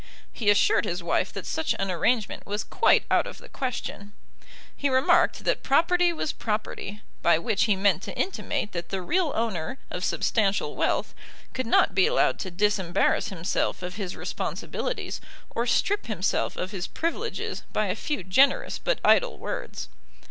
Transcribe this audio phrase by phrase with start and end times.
[0.33, 4.13] He assured his wife that such an arrangement was quite out of the question.
[4.75, 9.31] He remarked that property was property, by which he meant to intimate that the real
[9.35, 11.13] owner of substantial wealth
[11.53, 15.21] could not be allowed to disembarrass himself of his responsibilities
[15.53, 19.87] or strip himself of his privileges by a few generous but idle words.